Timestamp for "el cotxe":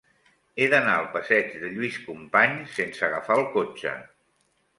3.45-3.95